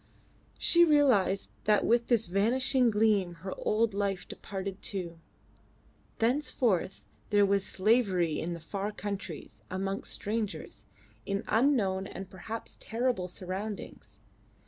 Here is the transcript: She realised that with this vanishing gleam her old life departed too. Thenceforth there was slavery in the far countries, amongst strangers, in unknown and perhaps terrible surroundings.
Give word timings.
She 0.57 0.83
realised 0.83 1.51
that 1.65 1.85
with 1.85 2.07
this 2.07 2.25
vanishing 2.25 2.89
gleam 2.89 3.35
her 3.45 3.53
old 3.55 3.93
life 3.93 4.27
departed 4.27 4.81
too. 4.81 5.19
Thenceforth 6.17 7.05
there 7.29 7.45
was 7.45 7.63
slavery 7.63 8.39
in 8.39 8.53
the 8.53 8.59
far 8.59 8.91
countries, 8.91 9.61
amongst 9.69 10.11
strangers, 10.11 10.87
in 11.27 11.43
unknown 11.47 12.07
and 12.07 12.31
perhaps 12.31 12.77
terrible 12.79 13.27
surroundings. 13.27 14.19